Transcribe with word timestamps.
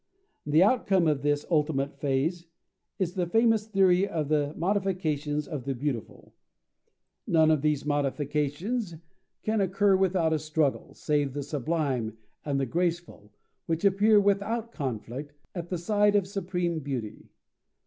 The 0.47 0.63
outcome 0.63 1.07
of 1.07 1.21
this 1.21 1.45
ultimate 1.51 1.99
phase 1.99 2.47
is 2.97 3.13
the 3.13 3.27
famous 3.27 3.67
theory 3.67 4.07
of 4.07 4.29
the 4.29 4.51
Modifications 4.57 5.47
of 5.47 5.65
the 5.65 5.75
Beautiful. 5.75 6.33
None 7.27 7.51
of 7.51 7.61
these 7.61 7.85
modifications 7.85 8.95
can 9.43 9.61
occur 9.61 9.95
without 9.95 10.33
a 10.33 10.39
struggle, 10.39 10.95
save 10.95 11.33
the 11.33 11.43
sublime 11.43 12.17
and 12.43 12.59
the 12.59 12.65
graceful, 12.65 13.31
which 13.67 13.85
appear 13.85 14.19
without 14.19 14.71
conflict 14.71 15.33
at 15.53 15.69
the 15.69 15.77
side 15.77 16.15
of 16.15 16.25
supreme 16.27 16.79
beauty. 16.79 17.29